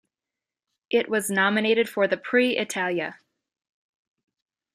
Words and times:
It 0.89 1.09
was 1.09 1.29
nominated 1.29 1.87
for 1.87 2.07
the 2.07 2.17
Prix 2.17 2.57
Italia. 2.57 3.19